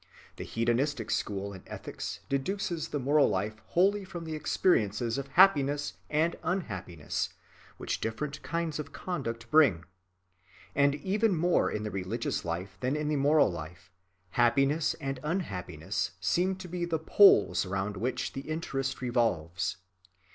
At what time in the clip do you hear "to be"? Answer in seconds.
16.55-16.83